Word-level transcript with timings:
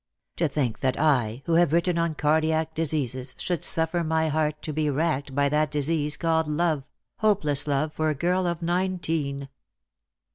"To 0.37 0.47
think 0.47 0.79
that 0.79 0.99
I, 0.99 1.43
who 1.45 1.53
have 1.53 1.71
written 1.71 1.99
on 1.99 2.15
cardiac 2.15 2.73
diseases, 2.73 3.35
should 3.37 3.63
suffer 3.63 4.03
my 4.03 4.29
heart 4.29 4.59
to 4.63 4.73
be 4.73 4.89
racked 4.89 5.35
by 5.35 5.47
that 5.49 5.69
disease 5.69 6.17
called 6.17 6.47
love— 6.47 6.85
hopeless 7.19 7.67
love 7.67 7.93
for 7.93 8.09
a 8.09 8.15
girl 8.15 8.47
of 8.47 8.63
nineteen 8.63 9.47